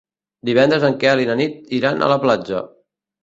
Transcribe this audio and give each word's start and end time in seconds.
Divendres 0.49 0.85
en 0.87 0.95
Quel 1.03 1.21
i 1.25 1.27
na 1.31 1.35
Nit 1.41 1.75
iran 1.81 2.01
a 2.01 2.09
la 2.13 2.19
platja. 2.27 2.63